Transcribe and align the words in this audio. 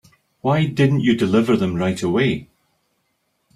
Why 0.39 0.65
didn't 0.65 1.01
you 1.01 1.15
deliver 1.15 1.55
them 1.55 1.75
right 1.75 2.01
away? 2.01 2.47